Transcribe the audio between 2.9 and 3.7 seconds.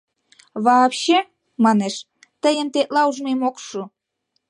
ужмем ок